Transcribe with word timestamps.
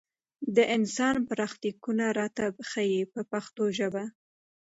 د 0.55 0.57
انسان 0.75 1.15
برخلیکونه 1.29 2.05
راته 2.19 2.45
ښيي 2.69 3.01
په 3.13 3.21
پښتو 3.31 3.63
ژبه. 3.77 4.03